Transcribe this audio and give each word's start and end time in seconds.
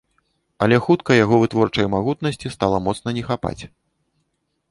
Але 0.65 0.77
хутка 0.85 1.17
яго 1.23 1.35
вытворчай 1.43 1.87
магутнасці 1.95 2.51
стала 2.55 2.77
моцна 2.87 3.09
не 3.17 3.23
хапаць. 3.31 3.63